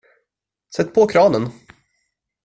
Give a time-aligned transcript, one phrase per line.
[0.75, 1.49] Sätt på kranen.